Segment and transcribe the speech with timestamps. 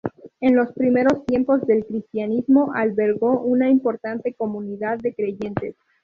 [0.39, 5.75] En los primeros tiempos del cristianismo, albergó una importante comunidad de creyentes.